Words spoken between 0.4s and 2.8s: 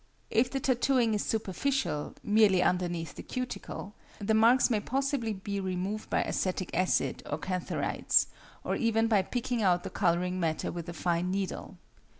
the tattooing is superficial (merely